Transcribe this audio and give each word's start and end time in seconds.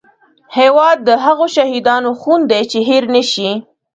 هیواد 0.57 0.97
د 1.07 1.09
هغو 1.25 1.45
شهیدانو 1.55 2.09
خون 2.21 2.41
دی 2.51 2.61
چې 2.71 2.79
هېر 2.89 3.03
نه 3.15 3.21
شي 3.31 3.49